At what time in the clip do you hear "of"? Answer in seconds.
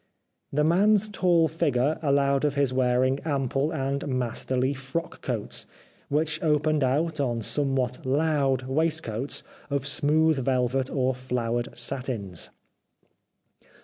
2.43-2.55, 9.69-9.85